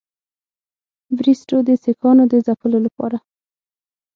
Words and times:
بریسټو 1.17 1.57
د 1.67 1.69
سیکهانو 1.83 2.23
د 2.31 2.33
ځپلو 2.45 2.79
لپاره. 2.85 3.17